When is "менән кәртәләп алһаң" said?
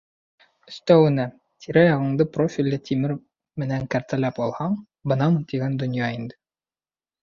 3.65-4.83